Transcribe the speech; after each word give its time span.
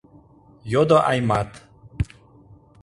—йодо 0.71 0.97
Аймат. 1.11 1.49